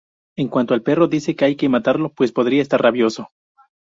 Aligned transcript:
En 0.35 0.47
cuanto 0.47 0.73
al 0.73 0.81
perro 0.81 1.07
dice 1.07 1.35
que 1.35 1.45
hay 1.45 1.55
que 1.55 1.69
matarlo, 1.69 2.09
pues 2.11 2.31
podría 2.31 2.63
estar 2.63 2.81
rabioso. 2.81 3.29